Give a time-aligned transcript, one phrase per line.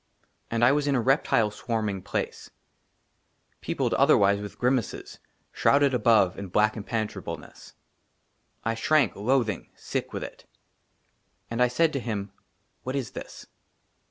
[0.49, 2.49] AND I WAS IN A REPTILE SWARMING PLACE,
[3.61, 5.19] PEOPLED, OTHERWISE, WITH GRIMACES,
[5.51, 7.75] SHROUDED ABOVE IN BLACK IMPENETRABLENESS.
[8.65, 10.45] I SHRANK, LOATHING, SICK WITH IT.
[11.51, 12.31] AND I SAID TO HIM,"
[12.83, 13.45] WHAT IS THIS